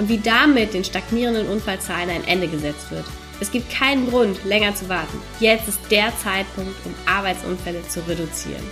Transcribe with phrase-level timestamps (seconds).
[0.00, 3.04] und wie damit den stagnierenden Unfallzahlen ein Ende gesetzt wird.
[3.38, 5.18] Es gibt keinen Grund, länger zu warten.
[5.40, 8.62] Jetzt ist der Zeitpunkt, um Arbeitsunfälle zu reduzieren.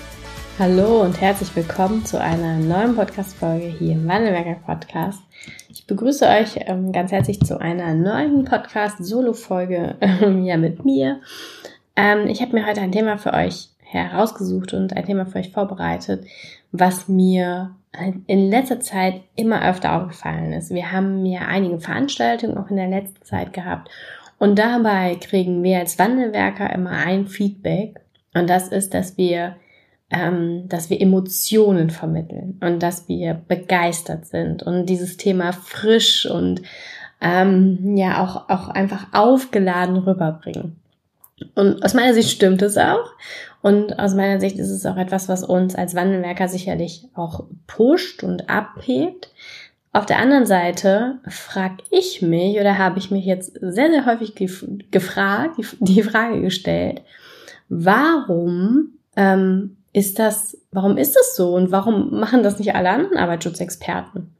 [0.59, 5.21] Hallo und herzlich willkommen zu einer neuen Podcast-Folge hier im Wandelwerker Podcast.
[5.69, 11.21] Ich begrüße euch ähm, ganz herzlich zu einer neuen Podcast-Solo-Folge ähm, ja, mit mir.
[11.95, 15.51] Ähm, ich habe mir heute ein Thema für euch herausgesucht und ein Thema für euch
[15.51, 16.27] vorbereitet,
[16.73, 17.75] was mir
[18.27, 20.71] in letzter Zeit immer öfter aufgefallen ist.
[20.71, 23.91] Wir haben ja einige Veranstaltungen auch in der letzten Zeit gehabt
[24.39, 28.01] und dabei kriegen wir als Wandelwerker immer ein Feedback
[28.35, 29.57] und das ist, dass wir
[30.11, 36.63] ähm, dass wir Emotionen vermitteln und dass wir begeistert sind und dieses Thema frisch und
[37.21, 40.77] ähm, ja auch auch einfach aufgeladen rüberbringen.
[41.55, 43.11] Und aus meiner Sicht stimmt es auch.
[43.61, 48.23] Und aus meiner Sicht ist es auch etwas, was uns als Wandelwerker sicherlich auch pusht
[48.23, 49.31] und abhebt.
[49.93, 54.35] Auf der anderen Seite frage ich mich oder habe ich mich jetzt sehr, sehr häufig
[54.35, 57.03] gef gefragt, die, Frage gestellt,
[57.69, 63.17] warum ähm, ist das, warum ist das so und warum machen das nicht alle anderen
[63.17, 64.33] Arbeitsschutzexperten?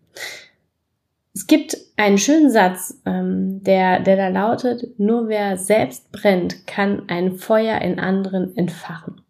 [1.35, 7.05] Es gibt einen schönen Satz, ähm, der, der da lautet, nur wer selbst brennt, kann
[7.09, 9.21] ein Feuer in anderen entfachen.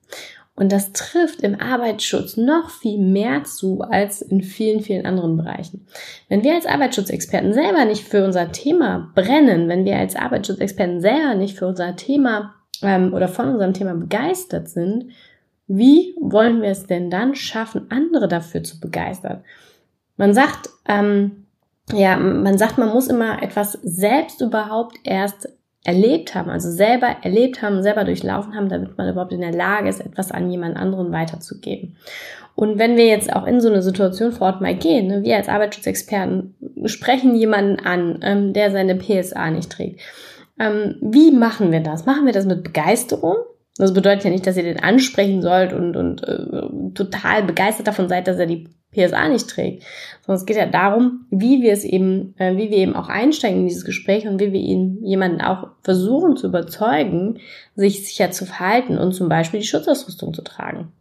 [0.59, 5.87] Und das trifft im Arbeitsschutz noch viel mehr zu als in vielen, vielen anderen Bereichen.
[6.29, 11.37] Wenn wir als Arbeitsschutzexperten selber nicht für unser Thema brennen, wenn wir als Arbeitsschutzexperten selber
[11.37, 15.13] nicht für unser Thema ähm, oder von unserem Thema begeistert sind,
[15.69, 19.45] wie wollen wir es denn dann schaffen, andere dafür zu begeistern?
[20.17, 21.45] Man sagt, ähm,
[21.93, 25.49] ja, man sagt, man muss immer etwas selbst überhaupt erst
[25.85, 29.89] erlebt haben, also selber erlebt haben, selber durchlaufen haben, damit man überhaupt in der Lage
[29.89, 31.97] ist, etwas an jemand anderen weiterzugeben.
[32.55, 35.37] Und wenn wir jetzt auch in so eine Situation vor Ort mal gehen, ne, wir
[35.37, 36.57] als Arbeitsschutzexperten
[36.87, 40.01] sprechen jemanden an, ähm, der seine PSA nicht trägt.
[40.59, 42.05] Ähm, wie machen wir das?
[42.05, 43.37] Machen wir das mit Begeisterung?
[43.77, 48.09] Das bedeutet ja nicht, dass ihr den ansprechen sollt und, und äh, total begeistert davon
[48.09, 49.85] seid, dass er die PSA nicht trägt,
[50.25, 53.61] sondern es geht ja darum, wie wir es eben, äh, wie wir eben auch einsteigen
[53.61, 57.39] in dieses Gespräch und wie wir ihn jemanden auch versuchen zu überzeugen,
[57.77, 60.93] sich sicher zu verhalten und zum Beispiel die Schutzausrüstung zu tragen.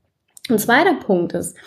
[0.49, 1.57] Ein zweiter Punkt ist,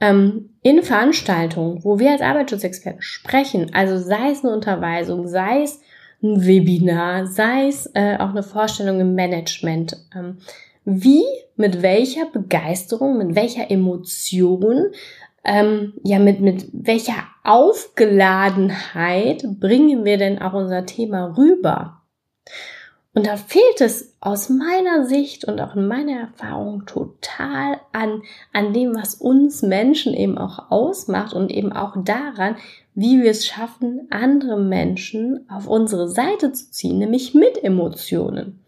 [0.00, 5.80] ähm, in Veranstaltungen, wo wir als Arbeitsschutzexperten sprechen, also sei es eine Unterweisung, sei es
[6.22, 10.38] ein Webinar, sei es äh, auch eine Vorstellung im Management, ähm,
[10.84, 11.24] wie,
[11.56, 14.86] mit welcher Begeisterung, mit welcher Emotion
[15.44, 22.02] ähm, ja, mit, mit welcher Aufgeladenheit bringen wir denn auch unser Thema rüber?
[23.12, 28.72] Und da fehlt es aus meiner Sicht und auch in meiner Erfahrung total an, an
[28.72, 32.56] dem, was uns Menschen eben auch ausmacht und eben auch daran,
[32.94, 38.64] wie wir es schaffen, andere Menschen auf unsere Seite zu ziehen, nämlich mit Emotionen.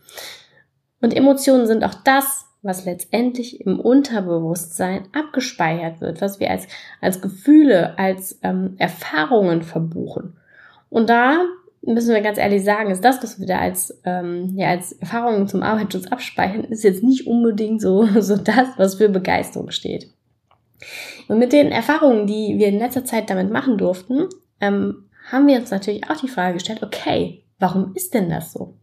[1.01, 6.69] Und Emotionen sind auch das, was letztendlich im Unterbewusstsein abgespeichert wird, was wir als,
[7.01, 10.37] als Gefühle, als ähm, Erfahrungen verbuchen.
[10.89, 11.45] Und da
[11.85, 15.49] müssen wir ganz ehrlich sagen, ist das, was wir da als, ähm, ja, als Erfahrungen
[15.49, 20.13] zum Arbeitsschutz abspeichern, ist jetzt nicht unbedingt so, so das, was für Begeisterung steht.
[21.29, 24.29] Und mit den Erfahrungen, die wir in letzter Zeit damit machen durften,
[24.61, 28.75] ähm, haben wir uns natürlich auch die Frage gestellt, okay, warum ist denn das so?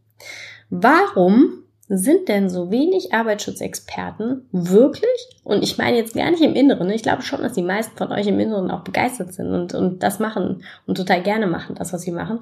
[0.68, 1.59] Warum
[1.92, 6.94] sind denn so wenig Arbeitsschutzexperten wirklich, und ich meine jetzt gar nicht im Inneren, ne?
[6.94, 10.00] ich glaube schon, dass die meisten von euch im Inneren auch begeistert sind und, und
[10.00, 12.40] das machen und total gerne machen, das, was sie machen.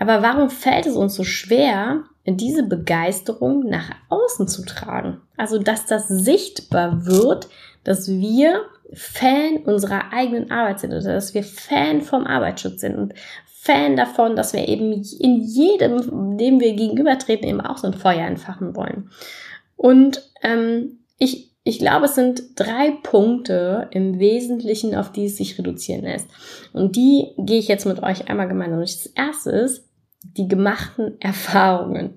[0.00, 5.20] Aber warum fällt es uns so schwer, diese Begeisterung nach außen zu tragen?
[5.36, 7.48] Also, dass das sichtbar wird,
[7.84, 8.62] dass wir
[8.92, 13.14] Fan unserer eigenen Arbeit sind oder dass wir Fan vom Arbeitsschutz sind und
[13.66, 18.26] Fan davon, dass wir eben in jedem, dem wir gegenübertreten, eben auch so ein Feuer
[18.26, 19.10] entfachen wollen.
[19.76, 25.58] Und ähm, ich, ich glaube, es sind drei Punkte im Wesentlichen, auf die es sich
[25.58, 26.28] reduzieren lässt.
[26.72, 29.02] Und die gehe ich jetzt mit euch einmal gemeinsam durch.
[29.02, 29.85] Das erste ist,
[30.36, 32.14] die gemachten Erfahrungen.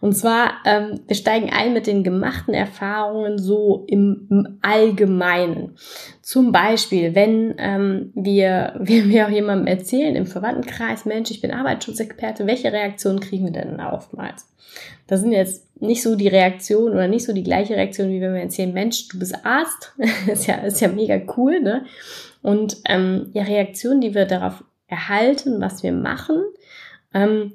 [0.00, 5.76] Und zwar, ähm, wir steigen ein mit den gemachten Erfahrungen so im, im Allgemeinen.
[6.22, 11.50] Zum Beispiel, wenn ähm, wir, wenn wir auch jemandem erzählen im Verwandtenkreis, Mensch, ich bin
[11.50, 14.46] Arbeitsschutzexperte, welche Reaktionen kriegen wir denn oftmals?
[15.06, 18.34] Das sind jetzt nicht so die Reaktionen oder nicht so die gleiche Reaktion, wie wenn
[18.34, 19.94] wir erzählen, Mensch, du bist Arzt.
[20.32, 21.84] ist ja, ist ja mega cool, ne?
[22.42, 26.42] Und ähm, ja, Reaktionen, die wir darauf erhalten, was wir machen,
[27.12, 27.52] ähm,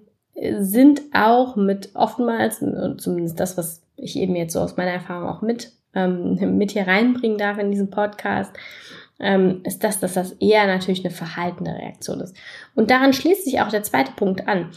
[0.60, 2.60] sind auch mit oftmals,
[2.98, 6.88] zumindest das, was ich eben jetzt so aus meiner Erfahrung auch mit, ähm, mit hier
[6.88, 8.52] reinbringen darf in diesen Podcast,
[9.20, 12.36] ähm, ist das, dass das eher natürlich eine verhaltene Reaktion ist.
[12.76, 14.72] Und daran schließt sich auch der zweite Punkt an.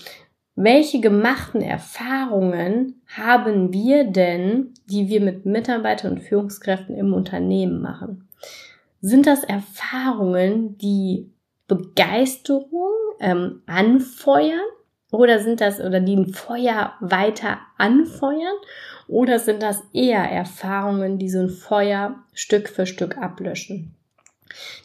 [0.55, 8.29] Welche gemachten Erfahrungen haben wir denn, die wir mit Mitarbeitern und Führungskräften im Unternehmen machen?
[9.01, 11.31] Sind das Erfahrungen, die
[11.69, 12.91] Begeisterung
[13.21, 14.61] ähm, anfeuern
[15.11, 18.57] oder sind das, oder die ein Feuer weiter anfeuern?
[19.07, 23.95] Oder sind das eher Erfahrungen, die so ein Feuer Stück für Stück ablöschen?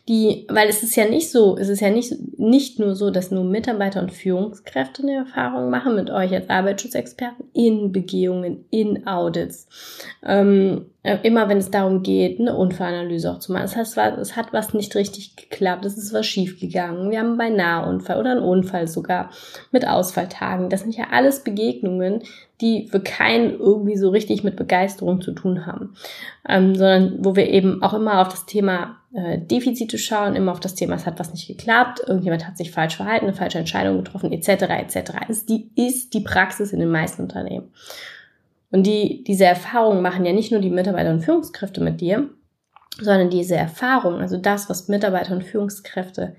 [0.07, 3.31] Die, weil es ist ja nicht so, es ist ja nicht, nicht nur so, dass
[3.31, 9.68] nur Mitarbeiter und Führungskräfte eine Erfahrung machen mit euch als Arbeitsschutzexperten in Begehungen, in Audits.
[10.21, 13.63] Ähm, äh, immer wenn es darum geht, eine Unfallanalyse auch zu machen.
[13.63, 17.12] Das heißt, es hat was nicht richtig geklappt, es ist was schiefgegangen.
[17.12, 19.30] Wir haben beinahe Unfall oder einen Unfall sogar
[19.71, 20.69] mit Ausfalltagen.
[20.69, 22.24] Das sind ja alles Begegnungen,
[22.62, 25.95] die für keinen irgendwie so richtig mit Begeisterung zu tun haben,
[26.48, 30.60] ähm, sondern wo wir eben auch immer auf das Thema äh, Defizite schauen, immer auf
[30.60, 33.98] das Thema, es hat was nicht geklappt, irgendjemand hat sich falsch verhalten, eine falsche Entscheidung
[33.98, 34.63] getroffen, etc.
[34.63, 35.12] etc.
[35.30, 37.71] Ist die ist die Praxis in den meisten Unternehmen.
[38.71, 42.30] Und die diese Erfahrungen machen ja nicht nur die Mitarbeiter und Führungskräfte mit dir,
[43.00, 46.36] sondern diese Erfahrung, also das, was Mitarbeiter und Führungskräfte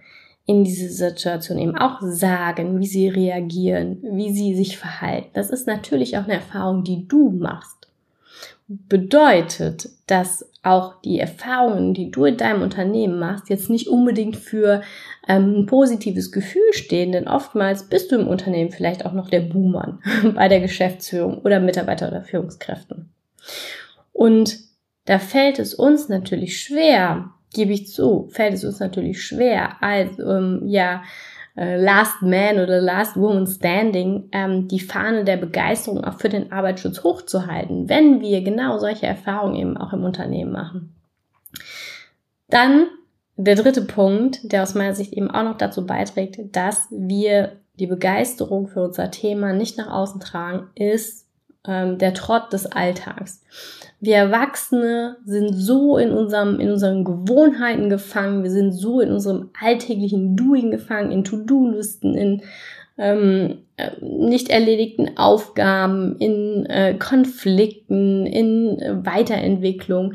[0.46, 5.30] in diese Situation eben auch sagen, wie sie reagieren, wie sie sich verhalten.
[5.32, 7.84] Das ist natürlich auch eine Erfahrung, die du machst
[8.68, 14.82] bedeutet, dass auch die Erfahrungen, die du in deinem Unternehmen machst, jetzt nicht unbedingt für
[15.28, 19.40] ähm, ein positives Gefühl stehen, denn oftmals bist du im Unternehmen vielleicht auch noch der
[19.40, 20.00] Buhmann
[20.34, 23.10] bei der Geschäftsführung oder Mitarbeiter oder Führungskräften.
[24.12, 24.58] Und
[25.04, 30.18] da fällt es uns natürlich schwer, gebe ich zu, fällt es uns natürlich schwer, als
[30.18, 31.02] ähm, ja
[31.56, 36.52] äh, Last Man oder Last Woman Standing ähm, die Fahne der Begeisterung auch für den
[36.52, 40.94] Arbeitsschutz hochzuhalten, wenn wir genau solche Erfahrungen eben auch im Unternehmen machen.
[42.48, 42.86] Dann
[43.36, 47.86] der dritte Punkt, der aus meiner Sicht eben auch noch dazu beiträgt, dass wir die
[47.86, 51.23] Begeisterung für unser Thema nicht nach außen tragen, ist
[51.66, 53.42] ähm, der Trott des Alltags.
[54.00, 59.50] Wir Erwachsene sind so in unserem, in unseren Gewohnheiten gefangen, wir sind so in unserem
[59.58, 62.42] alltäglichen Doing gefangen, in To-Do-Listen, in
[62.96, 70.14] ähm, äh, nicht erledigten Aufgaben, in äh, Konflikten, in äh, Weiterentwicklung,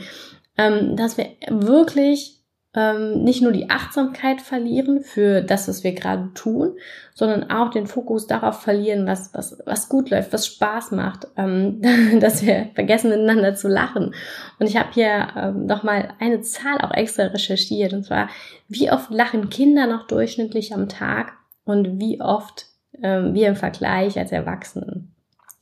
[0.58, 2.39] ähm, dass wir wirklich
[2.76, 6.76] ähm, nicht nur die Achtsamkeit verlieren für das, was wir gerade tun,
[7.16, 11.82] sondern auch den Fokus darauf verlieren, was, was, was gut läuft, was Spaß macht, ähm,
[12.20, 14.14] dass wir vergessen, miteinander zu lachen.
[14.60, 18.30] Und ich habe hier ähm, noch mal eine Zahl auch extra recherchiert, und zwar,
[18.68, 21.34] wie oft lachen Kinder noch durchschnittlich am Tag
[21.66, 22.68] und wie oft
[23.02, 25.16] ähm, wir im Vergleich als Erwachsenen.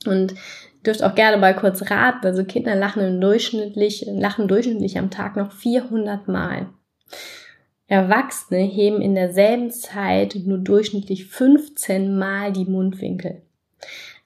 [0.06, 0.34] Und
[0.84, 5.36] dürft auch gerne mal kurz raten, also Kinder lachen im durchschnittlich, lachen durchschnittlich am Tag
[5.36, 6.68] noch 400 Mal.
[7.88, 13.42] Erwachsene heben in derselben Zeit nur durchschnittlich 15 Mal die Mundwinkel.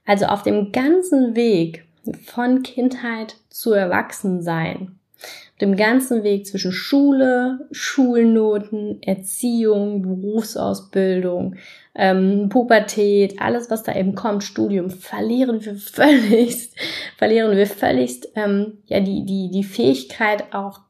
[0.05, 1.85] Also auf dem ganzen Weg
[2.25, 11.55] von Kindheit zu Erwachsensein, auf dem ganzen Weg zwischen Schule, Schulnoten, Erziehung, Berufsausbildung,
[11.95, 16.75] ähm, Pubertät, alles was da eben kommt, Studium, verlieren wir völligst,
[17.17, 20.81] verlieren wir völligst ähm, ja die die die Fähigkeit auch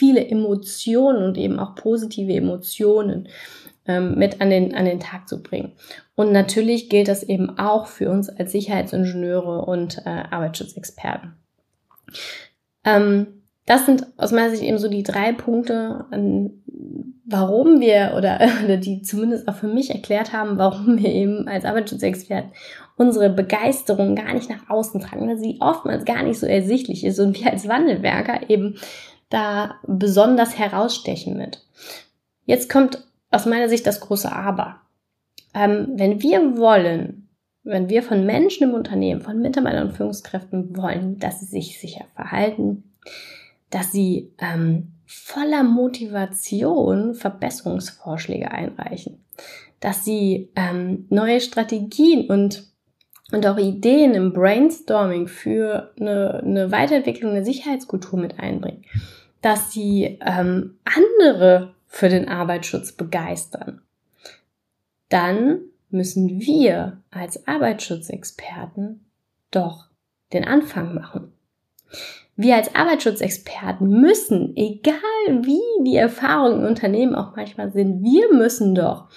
[0.00, 3.28] viele Emotionen und eben auch positive Emotionen
[3.86, 5.72] ähm, mit an den, an den Tag zu bringen.
[6.14, 11.34] Und natürlich gilt das eben auch für uns als Sicherheitsingenieure und äh, Arbeitsschutzexperten.
[12.82, 13.26] Ähm,
[13.66, 16.06] das sind aus meiner Sicht eben so die drei Punkte,
[17.26, 21.66] warum wir oder, oder die zumindest auch für mich erklärt haben, warum wir eben als
[21.66, 22.52] Arbeitsschutzexperten
[22.96, 27.20] unsere Begeisterung gar nicht nach außen tragen, weil sie oftmals gar nicht so ersichtlich ist
[27.20, 28.76] und wir als Wandelwerker eben
[29.30, 31.64] da besonders herausstechen mit.
[32.44, 34.80] Jetzt kommt aus meiner Sicht das große Aber.
[35.54, 37.28] Ähm, wenn wir wollen,
[37.62, 42.04] wenn wir von Menschen im Unternehmen, von Mitarbeitern und Führungskräften wollen, dass sie sich sicher
[42.14, 42.92] verhalten,
[43.70, 49.24] dass sie ähm, voller Motivation Verbesserungsvorschläge einreichen,
[49.78, 52.70] dass sie ähm, neue Strategien und
[53.32, 58.84] und auch Ideen im Brainstorming für eine, eine Weiterentwicklung der Sicherheitskultur mit einbringen,
[59.42, 63.82] dass sie ähm, andere für den Arbeitsschutz begeistern,
[65.08, 69.04] dann müssen wir als Arbeitsschutzexperten
[69.50, 69.88] doch
[70.32, 71.32] den Anfang machen.
[72.36, 75.02] Wir als Arbeitsschutzexperten müssen, egal
[75.42, 79.08] wie die Erfahrungen im Unternehmen auch manchmal sind, wir müssen doch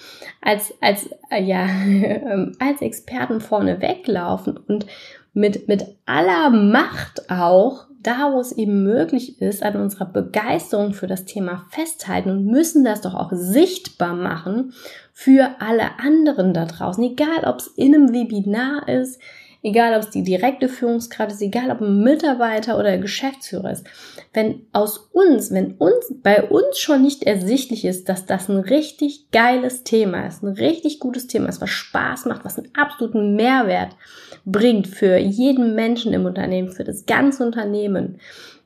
[0.42, 1.66] als, als, äh, ja,
[2.58, 4.86] als Experten vorne weglaufen und
[5.32, 11.06] mit, mit aller Macht auch, da wo es eben möglich ist, an unserer Begeisterung für
[11.06, 14.72] das Thema festhalten und müssen das doch auch sichtbar machen
[15.12, 19.20] für alle anderen da draußen, egal ob es in einem Webinar ist,
[19.64, 23.86] egal ob es die direkte Führungskraft ist, egal ob ein Mitarbeiter oder Geschäftsführer ist,
[24.34, 29.30] wenn aus uns, wenn uns, bei uns schon nicht ersichtlich ist, dass das ein richtig
[29.32, 33.96] geiles Thema ist, ein richtig gutes Thema ist, was Spaß macht, was einen absoluten Mehrwert
[34.44, 38.20] bringt für jeden Menschen im Unternehmen, für das ganze Unternehmen,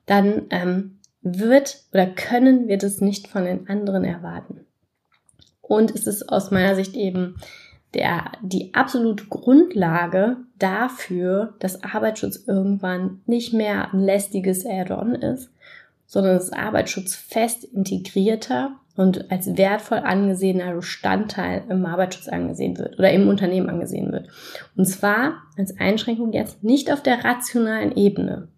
[0.06, 4.66] dann ähm, wird oder können wir das nicht von den anderen erwarten.
[5.60, 7.36] Und es ist aus meiner Sicht eben
[7.94, 15.50] der, die absolute Grundlage dafür, dass Arbeitsschutz irgendwann nicht mehr ein lästiges Add-on ist,
[16.06, 23.12] sondern dass Arbeitsschutz fest integrierter und als wertvoll angesehener Bestandteil im Arbeitsschutz angesehen wird oder
[23.12, 24.28] im Unternehmen angesehen wird.
[24.76, 28.48] Und zwar als Einschränkung jetzt nicht auf der rationalen Ebene.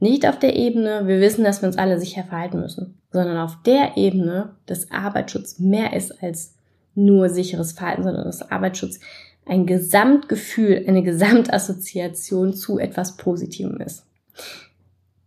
[0.00, 3.58] Nicht auf der Ebene, wir wissen, dass wir uns alle sicher verhalten müssen, sondern auf
[3.64, 6.54] der Ebene, dass Arbeitsschutz mehr ist als
[6.94, 9.00] nur sicheres Verhalten, sondern dass Arbeitsschutz
[9.46, 14.04] ein Gesamtgefühl, eine Gesamtassoziation zu etwas Positivem ist.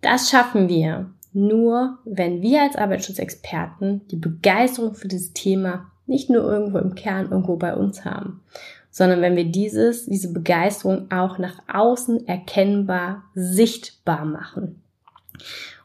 [0.02, 6.44] Das schaffen wir nur, wenn wir als Arbeitsschutzexperten die Begeisterung für dieses Thema nicht nur
[6.44, 8.42] irgendwo im Kern irgendwo bei uns haben,
[8.90, 14.82] sondern wenn wir dieses, diese Begeisterung auch nach außen erkennbar sichtbar machen.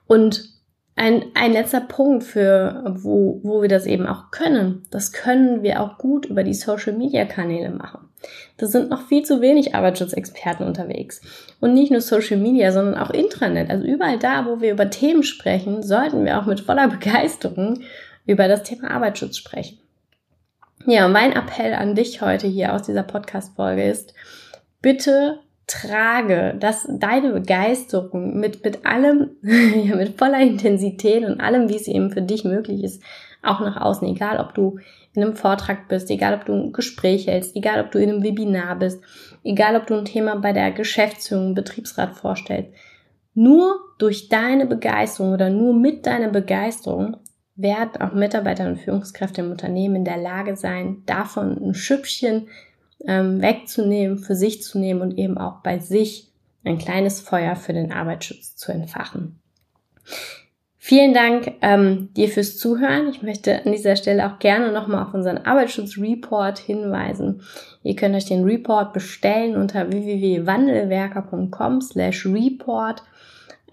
[0.06, 0.48] Und
[0.94, 4.82] ein, ein letzter Punkt für, wo, wo wir das eben auch können.
[4.90, 8.08] Das können wir auch gut über die Social Media Kanäle machen.
[8.58, 11.20] Da sind noch viel zu wenig Arbeitsschutzexperten unterwegs.
[11.60, 13.70] Und nicht nur Social Media, sondern auch Intranet.
[13.70, 17.80] Also überall da, wo wir über Themen sprechen, sollten wir auch mit voller Begeisterung
[18.26, 19.78] über das Thema Arbeitsschutz sprechen.
[20.86, 24.14] Ja, mein Appell an dich heute hier aus dieser Podcast-Folge ist,
[24.80, 25.38] bitte
[25.72, 31.88] trage, dass deine Begeisterung mit, mit allem, ja, mit voller Intensität und allem, wie es
[31.88, 33.02] eben für dich möglich ist,
[33.42, 34.78] auch nach außen, egal ob du
[35.14, 38.22] in einem Vortrag bist, egal ob du ein Gespräch hältst, egal ob du in einem
[38.22, 39.02] Webinar bist,
[39.44, 42.70] egal ob du ein Thema bei der Geschäftsführung, Betriebsrat vorstellst.
[43.34, 47.16] Nur durch deine Begeisterung oder nur mit deiner Begeisterung
[47.54, 52.48] werden auch Mitarbeiter und Führungskräfte im Unternehmen in der Lage sein, davon ein Schüppchen
[53.06, 56.30] ähm, wegzunehmen, für sich zu nehmen und eben auch bei sich
[56.64, 59.40] ein kleines Feuer für den Arbeitsschutz zu entfachen.
[60.84, 63.08] Vielen Dank ähm, dir fürs Zuhören.
[63.08, 67.42] Ich möchte an dieser Stelle auch gerne nochmal auf unseren Arbeitsschutzreport hinweisen.
[67.84, 73.04] Ihr könnt euch den Report bestellen unter www.wandelwerker.com slash report.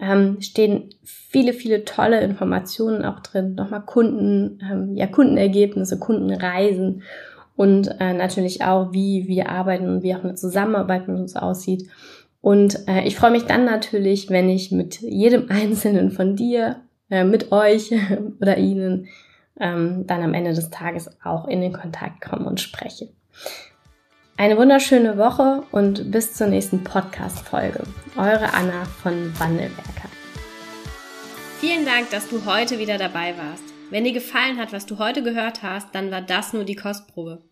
[0.00, 3.56] Ähm, stehen viele, viele tolle Informationen auch drin.
[3.56, 7.02] Nochmal Kunden, ähm, ja, Kundenergebnisse, Kundenreisen
[7.60, 11.90] und äh, natürlich auch, wie wir arbeiten und wie auch eine Zusammenarbeit mit uns aussieht.
[12.40, 16.76] Und äh, ich freue mich dann natürlich, wenn ich mit jedem Einzelnen von dir,
[17.10, 17.92] äh, mit euch
[18.40, 19.08] oder Ihnen
[19.60, 23.10] ähm, dann am Ende des Tages auch in den Kontakt komme und spreche.
[24.38, 27.82] Eine wunderschöne Woche und bis zur nächsten Podcast-Folge.
[28.16, 30.08] Eure Anna von Wandelwerker.
[31.58, 33.64] Vielen Dank, dass du heute wieder dabei warst.
[33.90, 37.42] Wenn dir gefallen hat, was du heute gehört hast, dann war das nur die Kostprobe.